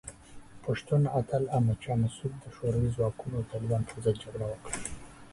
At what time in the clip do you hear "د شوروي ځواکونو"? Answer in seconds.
2.39-3.33